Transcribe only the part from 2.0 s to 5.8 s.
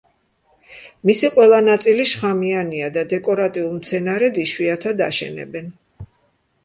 შხამიანია და დეკორატიულ მცენარედ იშვიათად აშენებენ.